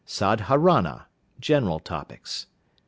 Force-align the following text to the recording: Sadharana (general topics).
Sadharana 0.03 1.05
(general 1.39 1.79
topics). 1.79 2.47